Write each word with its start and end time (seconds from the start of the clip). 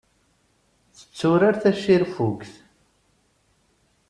Tetturar 0.97 1.55
tacirfugt. 1.61 2.53